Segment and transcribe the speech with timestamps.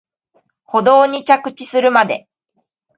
[0.63, 2.27] 舗道に着地するまで